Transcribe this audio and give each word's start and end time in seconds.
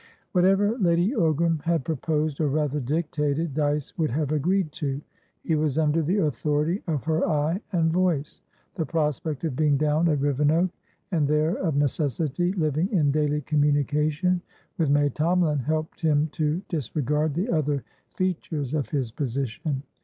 Whatever 0.31 0.79
Lady 0.79 1.11
Ogram 1.11 1.61
had 1.61 1.85
proposed 1.85 2.41
(or 2.41 2.47
rather 2.47 2.79
dictated) 2.79 3.53
Dyce 3.53 3.95
would 3.99 4.09
have 4.09 4.31
agreed 4.31 4.71
to. 4.71 4.99
He 5.43 5.53
was 5.55 5.77
under 5.77 6.01
the 6.01 6.17
authority 6.25 6.81
of 6.87 7.03
her 7.03 7.23
eye 7.29 7.61
and 7.71 7.93
voice. 7.93 8.41
The 8.73 8.85
prospect 8.87 9.43
of 9.43 9.55
being 9.55 9.77
down 9.77 10.09
at 10.09 10.19
Rivenoak, 10.19 10.71
and 11.11 11.27
there, 11.27 11.53
of 11.53 11.75
necessity, 11.75 12.51
living 12.53 12.91
in 12.91 13.11
daily 13.11 13.41
communication 13.41 14.41
with 14.79 14.89
May 14.89 15.09
Tomalin, 15.11 15.59
helped 15.63 16.01
him 16.01 16.29
to 16.31 16.63
disregard 16.67 17.35
the 17.35 17.51
other 17.51 17.83
features 18.15 18.73
of 18.73 18.89
his 18.89 19.11
position. 19.11 19.83